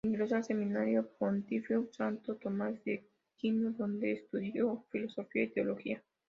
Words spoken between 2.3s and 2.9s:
Tomás